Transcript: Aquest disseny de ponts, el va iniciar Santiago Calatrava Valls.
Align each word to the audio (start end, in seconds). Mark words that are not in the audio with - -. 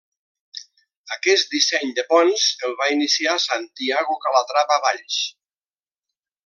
Aquest 1.15 1.51
disseny 1.57 1.91
de 1.99 2.05
ponts, 2.13 2.47
el 2.69 2.75
va 2.81 2.89
iniciar 2.95 3.39
Santiago 3.47 4.19
Calatrava 4.27 4.83
Valls. 4.87 5.23